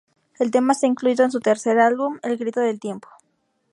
[0.39, 3.07] El tema está incluido en su tercer álbum, "El grito del tiempo".